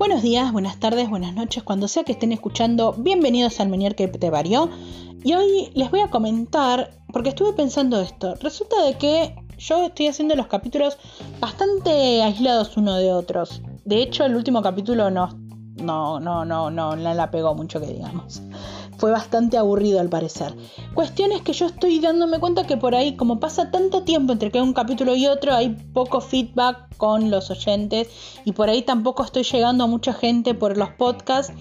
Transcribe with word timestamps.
Buenos 0.00 0.22
días, 0.22 0.50
buenas 0.50 0.80
tardes, 0.80 1.10
buenas 1.10 1.34
noches, 1.34 1.62
cuando 1.62 1.86
sea 1.86 2.04
que 2.04 2.12
estén 2.12 2.32
escuchando, 2.32 2.94
bienvenidos 2.96 3.60
al 3.60 3.68
Menier 3.68 3.94
que 3.94 4.08
te 4.08 4.30
varió. 4.30 4.70
Y 5.22 5.34
hoy 5.34 5.70
les 5.74 5.90
voy 5.90 6.00
a 6.00 6.08
comentar, 6.08 6.90
porque 7.12 7.28
estuve 7.28 7.52
pensando 7.52 8.00
esto, 8.00 8.34
resulta 8.36 8.82
de 8.82 8.94
que 8.94 9.34
yo 9.58 9.84
estoy 9.84 10.06
haciendo 10.06 10.34
los 10.36 10.46
capítulos 10.46 10.96
bastante 11.38 12.22
aislados 12.22 12.78
uno 12.78 12.96
de 12.96 13.12
otros. 13.12 13.60
De 13.84 14.00
hecho, 14.00 14.24
el 14.24 14.36
último 14.36 14.62
capítulo 14.62 15.10
no, 15.10 15.38
no, 15.76 16.18
no, 16.18 16.46
no, 16.46 16.70
no, 16.70 16.96
no 16.96 17.14
la 17.14 17.30
pegó 17.30 17.54
mucho 17.54 17.78
que 17.78 17.88
digamos 17.88 18.40
fue 19.00 19.10
bastante 19.10 19.56
aburrido 19.56 19.98
al 19.98 20.10
parecer. 20.10 20.54
Cuestiones 20.94 21.40
que 21.40 21.54
yo 21.54 21.66
estoy 21.66 21.98
dándome 22.00 22.38
cuenta 22.38 22.66
que 22.66 22.76
por 22.76 22.94
ahí, 22.94 23.16
como 23.16 23.40
pasa 23.40 23.70
tanto 23.70 24.02
tiempo 24.02 24.34
entre 24.34 24.50
que 24.50 24.60
un 24.60 24.74
capítulo 24.74 25.16
y 25.16 25.26
otro, 25.26 25.54
hay 25.54 25.70
poco 25.70 26.20
feedback 26.20 26.94
con 26.98 27.30
los 27.30 27.50
oyentes 27.50 28.08
y 28.44 28.52
por 28.52 28.68
ahí 28.68 28.82
tampoco 28.82 29.24
estoy 29.24 29.42
llegando 29.44 29.84
a 29.84 29.86
mucha 29.86 30.12
gente 30.12 30.52
por 30.54 30.76
los 30.76 30.90
podcasts 30.90 31.54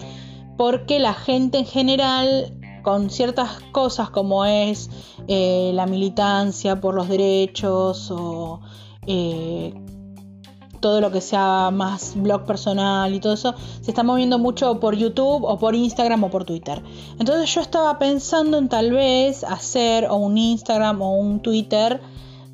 porque 0.57 0.99
la 0.99 1.13
gente 1.13 1.59
en 1.59 1.65
general 1.65 2.53
con 2.83 3.09
ciertas 3.09 3.61
cosas 3.71 4.09
como 4.09 4.43
es 4.43 4.89
eh, 5.29 5.71
la 5.73 5.85
militancia 5.85 6.81
por 6.81 6.93
los 6.93 7.07
derechos 7.07 8.11
o 8.11 8.59
eh, 9.07 9.73
todo 10.79 11.01
lo 11.01 11.11
que 11.11 11.21
sea 11.21 11.71
más 11.71 12.13
blog 12.15 12.45
personal 12.45 13.13
y 13.13 13.19
todo 13.19 13.33
eso, 13.33 13.55
se 13.81 13.91
está 13.91 14.03
moviendo 14.03 14.39
mucho 14.39 14.79
por 14.79 14.95
YouTube 14.95 15.43
o 15.43 15.57
por 15.59 15.75
Instagram 15.75 16.23
o 16.23 16.29
por 16.29 16.45
Twitter. 16.45 16.81
Entonces 17.19 17.53
yo 17.53 17.61
estaba 17.61 17.99
pensando 17.99 18.57
en 18.57 18.69
tal 18.69 18.91
vez 18.91 19.43
hacer 19.43 20.05
o 20.05 20.15
un 20.15 20.37
Instagram 20.37 21.01
o 21.01 21.13
un 21.13 21.41
Twitter, 21.41 22.01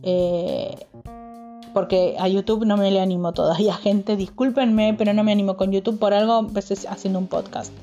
eh, 0.03 0.75
porque 1.73 2.15
a 2.17 2.27
YouTube 2.27 2.65
no 2.65 2.77
me 2.77 2.89
le 2.91 3.01
animo 3.01 3.33
todavía, 3.33 3.73
gente, 3.83 4.15
discúlpenme, 4.15 4.93
pero 4.97 5.13
no 5.13 5.23
me 5.23 5.31
animo 5.31 5.57
con 5.57 5.71
YouTube 5.71 5.99
por 5.99 6.13
algo, 6.13 6.39
empecé 6.39 6.87
haciendo 6.87 7.19
un 7.19 7.27
podcast. 7.27 7.73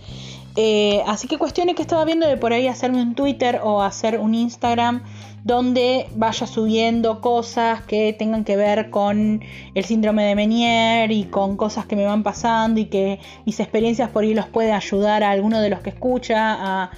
Eh, 0.56 1.02
así 1.06 1.28
que 1.28 1.38
cuestiones 1.38 1.76
que 1.76 1.82
estaba 1.82 2.04
viendo 2.04 2.26
de 2.26 2.36
por 2.36 2.52
ahí 2.52 2.68
hacerme 2.68 3.00
un 3.00 3.14
Twitter 3.14 3.60
o 3.62 3.82
hacer 3.82 4.18
un 4.18 4.34
Instagram 4.34 5.02
donde 5.44 6.06
vaya 6.14 6.46
subiendo 6.46 7.20
cosas 7.20 7.82
que 7.82 8.12
tengan 8.12 8.44
que 8.44 8.56
ver 8.56 8.90
con 8.90 9.40
el 9.74 9.84
síndrome 9.84 10.24
de 10.24 10.34
Menier 10.34 11.10
y 11.10 11.24
con 11.24 11.56
cosas 11.56 11.86
que 11.86 11.96
me 11.96 12.04
van 12.04 12.22
pasando 12.22 12.80
y 12.80 12.84
que 12.84 13.18
mis 13.44 13.58
experiencias 13.60 14.10
por 14.10 14.24
ahí 14.24 14.34
los 14.34 14.46
puede 14.46 14.72
ayudar 14.72 15.24
a 15.24 15.30
alguno 15.30 15.60
de 15.60 15.70
los 15.70 15.80
que 15.80 15.90
escucha 15.90 16.82
a 16.84 16.90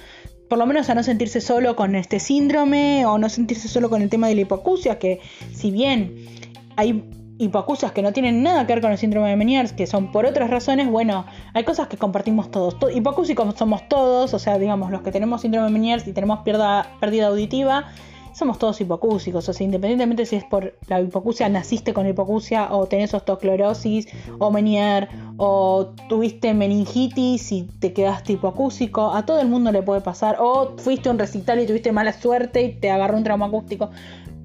por 0.49 0.59
lo 0.59 0.67
menos 0.67 0.89
a 0.89 0.95
no 0.95 1.01
sentirse 1.01 1.41
solo 1.41 1.75
con 1.75 1.95
este 1.95 2.19
síndrome 2.19 3.05
o 3.05 3.17
no 3.17 3.29
sentirse 3.29 3.67
solo 3.67 3.89
con 3.89 4.01
el 4.01 4.09
tema 4.09 4.27
de 4.27 4.35
la 4.35 4.41
hipoacusia, 4.41 4.99
que 4.99 5.19
si 5.51 5.71
bien 5.71 6.27
hay 6.75 7.03
hipoacusias 7.37 7.91
que 7.91 8.01
no 8.01 8.13
tienen 8.13 8.43
nada 8.43 8.65
que 8.65 8.73
ver 8.73 8.81
con 8.81 8.91
el 8.91 8.97
síndrome 8.97 9.29
de 9.29 9.35
Menier, 9.35 9.75
que 9.75 9.87
son 9.87 10.11
por 10.11 10.25
otras 10.25 10.49
razones, 10.49 10.89
bueno, 10.89 11.25
hay 11.53 11.63
cosas 11.63 11.87
que 11.87 11.97
compartimos 11.97 12.49
todos. 12.51 12.75
Hipocúsicos 12.93 13.55
somos 13.55 13.87
todos, 13.89 14.33
o 14.33 14.39
sea, 14.39 14.57
digamos, 14.57 14.91
los 14.91 15.01
que 15.01 15.11
tenemos 15.11 15.41
síndrome 15.41 15.67
de 15.67 15.73
Menier 15.73 16.03
y 16.05 16.13
tenemos 16.13 16.39
pérdida 16.39 17.27
auditiva, 17.27 17.85
somos 18.33 18.59
todos 18.59 18.81
hipocúsicos, 18.81 19.47
o 19.47 19.53
sea, 19.53 19.63
independientemente 19.63 20.25
si 20.25 20.35
es 20.35 20.43
por 20.43 20.77
la 20.87 20.99
hipocusia, 20.99 21.47
naciste 21.47 21.93
con 21.93 22.05
hipocusia, 22.05 22.67
o 22.73 22.85
tenés 22.85 23.13
osteoclorosis, 23.13 24.07
o 24.39 24.51
Menier, 24.51 25.07
o 25.37 25.93
tuviste 26.09 26.53
meningitis 26.53 27.53
y 27.53 27.63
te 27.63 27.93
quedaste 27.93 28.33
hipocúsico, 28.33 29.13
a 29.13 29.25
todo 29.25 29.39
el 29.39 29.47
mundo 29.47 29.71
le 29.71 29.81
puede 29.83 30.01
pasar, 30.01 30.35
o 30.39 30.73
fuiste 30.77 31.09
un 31.09 31.17
recital 31.17 31.61
y 31.61 31.65
tuviste 31.65 31.93
mala 31.93 32.11
suerte 32.11 32.61
y 32.61 32.73
te 32.73 32.91
agarró 32.91 33.17
un 33.17 33.23
trauma 33.23 33.45
acústico, 33.45 33.89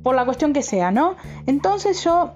por 0.04 0.14
la 0.14 0.25
cuestión 0.25 0.52
que 0.52 0.62
sea, 0.62 0.92
¿no? 0.92 1.16
Entonces 1.47 2.04
yo 2.04 2.34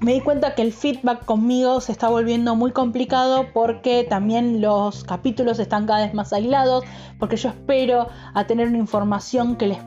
me 0.00 0.14
di 0.14 0.20
cuenta 0.20 0.54
que 0.54 0.62
el 0.62 0.72
feedback 0.72 1.24
conmigo 1.24 1.80
se 1.80 1.92
está 1.92 2.08
volviendo 2.08 2.56
muy 2.56 2.72
complicado 2.72 3.46
porque 3.52 4.04
también 4.04 4.60
los 4.60 5.04
capítulos 5.04 5.58
están 5.58 5.86
cada 5.86 6.04
vez 6.04 6.14
más 6.14 6.32
aislados, 6.32 6.84
porque 7.18 7.36
yo 7.36 7.48
espero 7.48 8.08
a 8.34 8.46
tener 8.46 8.68
una 8.68 8.78
información 8.78 9.56
que 9.56 9.68
les 9.68 9.78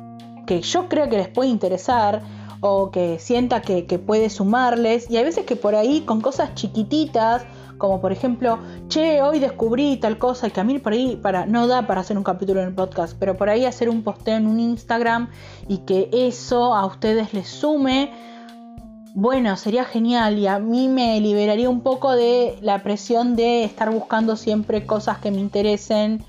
que 0.47 0.61
yo 0.61 0.87
creo 0.87 1.09
que 1.09 1.17
les 1.17 1.27
puede 1.27 1.49
interesar 1.49 2.21
o 2.61 2.89
que 2.89 3.19
sienta 3.19 3.61
que, 3.61 3.83
puede 3.99 4.29
sumarles. 4.31 5.11
Y 5.11 5.17
hay 5.17 5.23
veces 5.23 5.45
que 5.45 5.55
por 5.55 5.75
ahí 5.75 6.01
con 6.01 6.21
cosas 6.21 6.55
chiquititas, 6.55 7.45
como 7.77 8.01
por 8.01 8.11
ejemplo, 8.11 8.57
che, 8.87 9.21
hoy 9.21 9.39
descubrí 9.39 9.97
tal 9.97 10.17
cosa 10.17 10.47
y 10.47 10.51
que 10.51 10.61
a 10.61 10.63
mí 10.63 10.79
por 10.79 10.93
ahí 10.93 11.17
para, 11.17 11.45
no 11.45 11.67
da 11.67 11.85
para 11.85 12.01
hacer 12.01 12.17
un 12.17 12.23
capítulo 12.23 12.61
en 12.61 12.69
el 12.69 12.73
podcast, 12.73 13.15
pero 13.19 13.37
por 13.37 13.49
ahí 13.49 13.65
hacer 13.65 13.89
un 13.89 14.03
posteo 14.03 14.37
en 14.37 14.47
un 14.47 14.59
Instagram 14.59 15.29
y 15.67 15.79
que 15.79 16.09
eso 16.11 16.73
a 16.73 16.85
ustedes 16.85 17.33
les 17.33 17.47
sume. 17.47 18.36
Bueno, 19.19 19.57
sería 19.57 19.83
genial 19.83 20.37
y 20.37 20.45
a 20.45 20.59
mí 20.59 20.89
me 20.89 21.19
liberaría 21.19 21.71
un 21.71 21.81
poco 21.81 22.15
de 22.15 22.55
la 22.61 22.83
presión 22.83 23.35
de 23.35 23.63
estar 23.63 23.89
buscando 23.89 24.35
siempre 24.35 24.85
cosas 24.85 25.17
que 25.17 25.31
me 25.31 25.39
interesen 25.39 26.23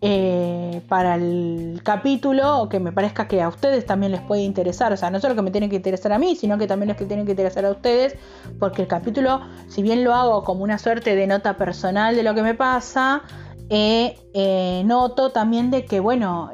eh, 0.00 0.82
para 0.88 1.14
el 1.14 1.82
capítulo 1.84 2.62
o 2.62 2.68
que 2.68 2.80
me 2.80 2.90
parezca 2.90 3.28
que 3.28 3.40
a 3.40 3.48
ustedes 3.48 3.86
también 3.86 4.10
les 4.10 4.22
puede 4.22 4.42
interesar. 4.42 4.92
O 4.92 4.96
sea, 4.96 5.08
no 5.08 5.20
solo 5.20 5.36
que 5.36 5.42
me 5.42 5.52
tiene 5.52 5.68
que 5.68 5.76
interesar 5.76 6.12
a 6.12 6.18
mí, 6.18 6.34
sino 6.34 6.58
que 6.58 6.66
también 6.66 6.88
les 6.88 6.96
tienen 6.96 7.26
que 7.26 7.30
interesar 7.30 7.64
a 7.64 7.70
ustedes, 7.70 8.16
porque 8.58 8.82
el 8.82 8.88
capítulo, 8.88 9.42
si 9.68 9.82
bien 9.82 10.02
lo 10.02 10.12
hago 10.12 10.42
como 10.42 10.64
una 10.64 10.78
suerte 10.78 11.14
de 11.14 11.28
nota 11.28 11.56
personal 11.56 12.16
de 12.16 12.24
lo 12.24 12.34
que 12.34 12.42
me 12.42 12.54
pasa, 12.54 13.22
eh, 13.70 14.18
eh, 14.34 14.82
noto 14.84 15.30
también 15.30 15.70
de 15.70 15.84
que, 15.84 16.00
bueno, 16.00 16.50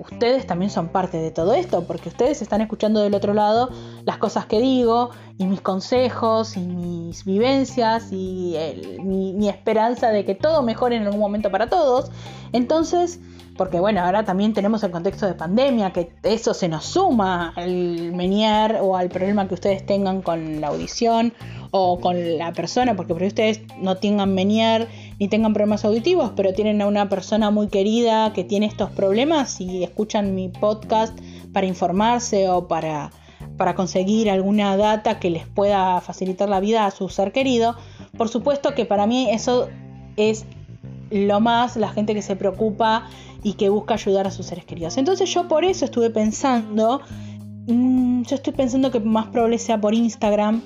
ustedes 0.00 0.48
también 0.48 0.72
son 0.72 0.88
parte 0.88 1.18
de 1.18 1.30
todo 1.30 1.54
esto, 1.54 1.84
porque 1.84 2.08
ustedes 2.08 2.42
están 2.42 2.60
escuchando 2.60 2.98
del 2.98 3.14
otro 3.14 3.34
lado 3.34 3.70
las 4.04 4.18
cosas 4.18 4.46
que 4.46 4.60
digo 4.60 5.10
y 5.38 5.46
mis 5.46 5.60
consejos 5.60 6.56
y 6.56 6.60
mis 6.60 7.24
vivencias 7.24 8.08
y 8.12 8.56
mi, 9.02 9.48
esperanza 9.48 10.10
de 10.10 10.24
que 10.24 10.34
todo 10.34 10.62
mejore 10.62 10.96
en 10.96 11.04
algún 11.04 11.20
momento 11.20 11.50
para 11.50 11.68
todos. 11.68 12.10
Entonces, 12.52 13.20
porque 13.56 13.78
bueno, 13.78 14.00
ahora 14.00 14.24
también 14.24 14.54
tenemos 14.54 14.82
el 14.82 14.90
contexto 14.90 15.26
de 15.26 15.34
pandemia, 15.34 15.92
que 15.92 16.12
eso 16.22 16.54
se 16.54 16.68
nos 16.68 16.84
suma 16.84 17.52
al 17.56 18.12
menier 18.12 18.78
o 18.80 18.96
al 18.96 19.08
problema 19.08 19.46
que 19.46 19.54
ustedes 19.54 19.84
tengan 19.84 20.22
con 20.22 20.60
la 20.60 20.68
audición 20.68 21.32
o 21.70 22.00
con 22.00 22.38
la 22.38 22.52
persona, 22.52 22.94
porque 22.96 23.14
por 23.14 23.22
ustedes 23.22 23.62
no 23.78 23.96
tengan 23.96 24.34
menier 24.34 24.88
ni 25.18 25.28
tengan 25.28 25.52
problemas 25.52 25.84
auditivos, 25.84 26.32
pero 26.36 26.52
tienen 26.52 26.82
a 26.82 26.86
una 26.86 27.08
persona 27.08 27.50
muy 27.50 27.68
querida 27.68 28.32
que 28.32 28.44
tiene 28.44 28.66
estos 28.66 28.90
problemas 28.90 29.60
y 29.60 29.82
escuchan 29.82 30.34
mi 30.34 30.48
podcast 30.48 31.18
para 31.52 31.66
informarse 31.66 32.48
o 32.48 32.68
para, 32.68 33.10
para 33.56 33.74
conseguir 33.74 34.30
alguna 34.30 34.76
data 34.76 35.18
que 35.18 35.30
les 35.30 35.46
pueda 35.46 36.00
facilitar 36.00 36.48
la 36.48 36.60
vida 36.60 36.86
a 36.86 36.90
su 36.90 37.08
ser 37.08 37.32
querido, 37.32 37.76
por 38.16 38.28
supuesto 38.28 38.74
que 38.74 38.84
para 38.84 39.06
mí 39.06 39.28
eso 39.30 39.68
es 40.16 40.44
lo 41.10 41.40
más 41.40 41.76
la 41.76 41.88
gente 41.88 42.14
que 42.14 42.22
se 42.22 42.36
preocupa 42.36 43.08
y 43.42 43.54
que 43.54 43.68
busca 43.68 43.94
ayudar 43.94 44.26
a 44.26 44.30
sus 44.30 44.46
seres 44.46 44.64
queridos. 44.64 44.96
Entonces 44.96 45.32
yo 45.32 45.48
por 45.48 45.64
eso 45.64 45.84
estuve 45.84 46.10
pensando, 46.10 47.00
mm, 47.66 48.22
yo 48.22 48.36
estoy 48.36 48.52
pensando 48.52 48.90
que 48.90 49.00
más 49.00 49.26
probable 49.26 49.58
sea 49.58 49.80
por 49.80 49.94
Instagram, 49.94 50.62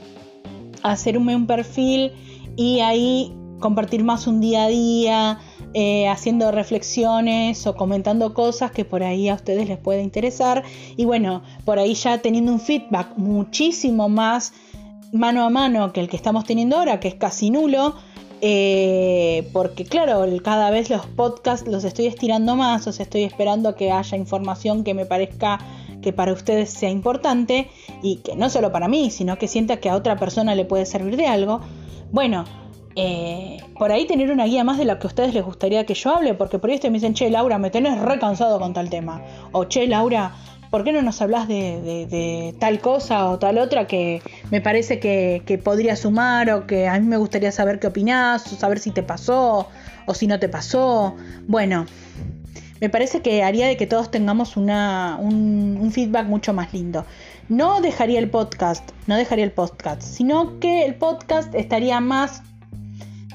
hacerme 0.82 1.34
un 1.34 1.46
perfil 1.46 2.12
y 2.56 2.80
ahí 2.80 3.34
compartir 3.60 4.04
más 4.04 4.26
un 4.26 4.40
día 4.40 4.64
a 4.64 4.68
día, 4.68 5.38
eh, 5.74 6.08
haciendo 6.08 6.50
reflexiones 6.50 7.66
o 7.66 7.74
comentando 7.74 8.34
cosas 8.34 8.70
que 8.70 8.84
por 8.84 9.02
ahí 9.02 9.28
a 9.28 9.34
ustedes 9.34 9.68
les 9.68 9.78
puede 9.78 10.02
interesar. 10.02 10.62
Y 10.96 11.04
bueno, 11.04 11.42
por 11.64 11.78
ahí 11.78 11.94
ya 11.94 12.18
teniendo 12.18 12.52
un 12.52 12.60
feedback 12.60 13.16
muchísimo 13.16 14.08
más 14.08 14.52
mano 15.12 15.44
a 15.44 15.50
mano 15.50 15.92
que 15.92 16.00
el 16.00 16.08
que 16.08 16.16
estamos 16.16 16.44
teniendo 16.44 16.76
ahora, 16.76 17.00
que 17.00 17.08
es 17.08 17.14
casi 17.14 17.50
nulo. 17.50 17.94
Eh, 18.42 19.48
porque 19.54 19.86
claro, 19.86 20.22
cada 20.42 20.70
vez 20.70 20.90
los 20.90 21.06
podcasts 21.06 21.66
los 21.66 21.84
estoy 21.84 22.06
estirando 22.06 22.54
más, 22.54 22.86
o 22.86 22.92
sea, 22.92 23.04
estoy 23.04 23.24
esperando 23.24 23.74
que 23.74 23.90
haya 23.90 24.16
información 24.18 24.84
que 24.84 24.92
me 24.92 25.06
parezca 25.06 25.58
que 26.02 26.12
para 26.12 26.32
ustedes 26.32 26.70
sea 26.70 26.90
importante 26.90 27.70
y 28.02 28.16
que 28.16 28.36
no 28.36 28.50
solo 28.50 28.70
para 28.72 28.88
mí, 28.88 29.10
sino 29.10 29.38
que 29.38 29.48
sienta 29.48 29.78
que 29.78 29.88
a 29.88 29.96
otra 29.96 30.16
persona 30.16 30.54
le 30.54 30.66
puede 30.66 30.84
servir 30.84 31.16
de 31.16 31.26
algo. 31.26 31.60
Bueno, 32.12 32.44
eh, 32.98 33.58
por 33.78 33.92
ahí 33.92 34.06
tener 34.06 34.30
una 34.30 34.46
guía 34.46 34.64
más 34.64 34.78
de 34.78 34.86
lo 34.86 34.98
que 34.98 35.06
a 35.06 35.08
ustedes 35.08 35.34
les 35.34 35.44
gustaría 35.44 35.84
que 35.84 35.92
yo 35.92 36.16
hable, 36.16 36.32
porque 36.32 36.58
por 36.58 36.70
ahí 36.70 36.76
ustedes 36.76 36.92
me 36.92 36.96
dicen, 36.96 37.12
che, 37.12 37.28
Laura, 37.28 37.58
me 37.58 37.70
tenés 37.70 38.00
recansado 38.00 38.58
con 38.58 38.72
tal 38.72 38.88
tema. 38.88 39.20
O 39.52 39.64
che, 39.64 39.86
Laura, 39.86 40.32
¿por 40.70 40.82
qué 40.82 40.92
no 40.92 41.02
nos 41.02 41.20
hablas 41.20 41.46
de, 41.46 42.56
tal 42.58 42.80
cosa 42.80 43.28
o 43.28 43.38
tal 43.38 43.58
otra 43.58 43.86
que 43.86 44.22
me 44.50 44.62
parece 44.62 44.98
que, 44.98 45.60
podría 45.62 45.94
sumar 45.94 46.50
o 46.50 46.66
que 46.66 46.88
a 46.88 46.98
mí 46.98 47.06
me 47.06 47.18
gustaría 47.18 47.52
saber 47.52 47.78
qué 47.80 47.88
opinás, 47.88 48.50
o 48.50 48.56
saber 48.56 48.78
si 48.78 48.90
te 48.90 49.02
pasó 49.02 49.68
o 50.06 50.14
si 50.14 50.26
no 50.26 50.38
te 50.38 50.48
pasó? 50.48 51.16
Bueno, 51.46 51.84
me 52.80 52.88
parece 52.88 53.20
que 53.20 53.42
haría 53.42 53.66
de 53.66 53.76
que 53.76 53.86
todos 53.86 54.10
tengamos 54.10 54.56
una, 54.56 55.18
un, 55.20 55.76
un 55.78 55.92
feedback 55.92 56.26
mucho 56.28 56.54
más 56.54 56.72
lindo. 56.72 57.04
No 57.50 57.82
dejaría 57.82 58.18
el 58.20 58.30
podcast, 58.30 58.90
no 59.06 59.16
dejaría 59.16 59.44
el 59.44 59.52
podcast, 59.52 60.00
sino 60.00 60.58
que 60.60 60.86
el 60.86 60.94
podcast 60.94 61.54
estaría 61.54 62.00
más 62.00 62.42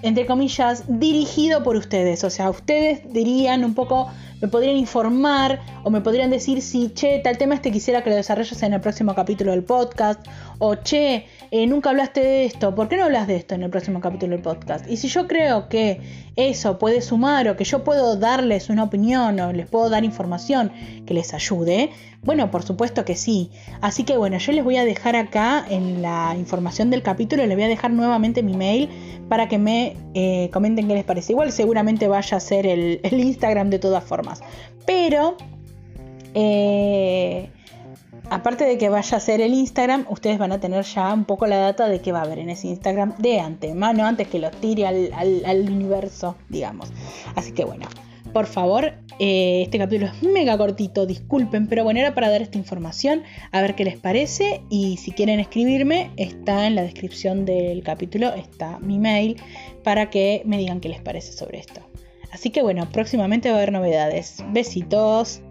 entre 0.04 0.26
comillas, 0.26 0.84
dirigido 0.88 1.64
por 1.64 1.76
ustedes. 1.76 2.24
O 2.24 2.30
sea, 2.30 2.50
ustedes 2.50 3.02
dirían 3.14 3.64
un 3.64 3.76
poco 3.76 4.10
me 4.42 4.48
podrían 4.48 4.76
informar 4.76 5.62
o 5.84 5.90
me 5.90 6.02
podrían 6.02 6.30
decir 6.30 6.62
si, 6.62 6.90
che, 6.90 7.20
tal 7.20 7.38
tema 7.38 7.56
este 7.56 7.72
quisiera 7.72 8.04
que 8.04 8.10
lo 8.10 8.16
desarrolles 8.16 8.62
en 8.64 8.74
el 8.74 8.82
próximo 8.82 9.16
capítulo 9.16 9.52
del 9.52 9.64
podcast, 9.64 10.26
o 10.58 10.76
che, 10.76 11.26
eh, 11.52 11.68
nunca 11.68 11.92
hablaste 11.92 12.22
de 12.22 12.46
esto, 12.46 12.76
¿por 12.76 12.88
qué 12.88 12.98
no 12.98 13.06
hablas 13.06 13.28
de 13.28 13.36
esto 13.36 13.56
en 13.56 13.64
el 13.64 13.70
próximo 13.70 14.02
capítulo 14.02 14.34
del 14.34 14.42
podcast? 14.42 14.90
Y 14.90 14.98
si 14.98 15.08
yo 15.08 15.28
creo 15.28 15.70
que 15.70 16.02
eso 16.36 16.80
puede 16.80 17.02
sumar 17.02 17.48
o 17.50 17.56
que 17.56 17.64
yo 17.64 17.84
puedo 17.84 18.16
darles 18.16 18.70
una 18.70 18.84
opinión 18.84 19.40
o 19.40 19.54
les 19.54 19.68
puedo 19.68 19.90
dar 19.90 20.04
información 20.04 20.72
que 21.06 21.14
les 21.14 21.34
ayude, 21.34 21.92
bueno, 22.24 22.52
por 22.52 22.62
supuesto 22.62 23.04
que 23.04 23.16
sí. 23.16 23.50
Así 23.82 24.04
que 24.04 24.16
bueno, 24.16 24.38
yo 24.38 24.52
les 24.52 24.64
voy 24.64 24.78
a 24.78 24.86
dejar 24.86 25.16
acá 25.16 25.66
en 25.68 26.02
la 26.04 26.36
información 26.38 26.92
del 26.92 27.02
capítulo, 27.02 27.46
les 27.46 27.56
voy 27.56 27.64
a 27.64 27.68
dejar 27.68 27.92
nuevamente 27.92 28.44
mi 28.44 28.56
mail 28.56 28.90
para 29.28 29.48
que 29.48 29.58
me 29.58 29.96
eh, 30.14 30.50
comenten 30.54 30.88
qué 30.88 30.94
les 30.94 31.04
parece. 31.04 31.34
Igual 31.34 31.52
seguramente 31.52 32.08
vaya 32.08 32.38
a 32.38 32.40
ser 32.40 32.68
el, 32.68 33.00
Instagram 33.04 33.72
de 33.72 33.80
todas 33.80 34.04
formas. 34.04 34.31
Pero... 34.86 35.38
Eh, 36.34 37.50
aparte 38.32 38.64
de 38.64 38.78
que 38.78 38.90
vaya 38.90 39.18
a 39.18 39.20
ser 39.20 39.42
el 39.42 39.54
Instagram, 39.54 40.06
ustedes 40.10 40.38
van 40.38 40.54
a 40.54 40.60
tener 40.60 40.84
ya 40.86 41.14
un 41.14 41.26
poco 41.26 41.46
la 41.48 41.58
data 41.58 41.88
de 41.90 42.00
qué 42.00 42.12
va 42.14 42.20
a 42.20 42.24
haber 42.24 42.40
en 42.40 42.50
ese 42.50 42.70
Instagram 42.70 43.16
de 43.18 43.40
antemano, 43.42 44.06
antes 44.06 44.28
que 44.30 44.40
lo 44.40 44.50
tire 44.50 44.88
al, 44.88 45.70
universo, 45.70 46.36
digamos. 46.48 46.92
Así 47.36 47.52
que 47.52 47.66
bueno, 47.66 47.88
por 48.32 48.46
favor, 48.46 48.94
eh, 49.20 49.64
este 49.64 49.78
capítulo 49.78 50.08
es 50.08 50.24
mega 50.24 50.58
cortito, 50.58 51.06
disculpen, 51.06 51.68
pero 51.68 51.84
bueno, 51.84 52.00
era 52.00 52.16
para 52.16 52.30
dar 52.30 52.42
esta 52.42 52.58
información, 52.58 53.24
a 53.52 53.62
ver 53.62 53.76
qué 53.76 53.84
les 53.84 53.98
parece 53.98 54.62
y 54.70 54.96
si 54.96 55.12
quieren 55.12 55.42
escribirme, 55.42 56.12
está 56.16 56.68
en 56.68 56.76
la 56.76 56.84
descripción 56.84 57.44
del 57.44 57.84
capítulo, 57.84 58.34
está 58.34 58.80
mi 58.80 58.98
mail 58.98 59.36
para 59.84 60.10
que 60.10 60.42
me 60.46 60.58
digan 60.58 60.80
qué 60.80 60.88
les 60.88 61.02
parece 61.02 61.34
sobre 61.34 61.60
esto. 61.60 61.91
Así 62.32 62.50
que 62.50 62.62
bueno, 62.62 62.90
próximamente 62.92 63.50
va 63.50 63.56
a 63.56 63.58
haber 63.60 63.72
novedades. 63.72 64.44
Besitos. 64.52 65.42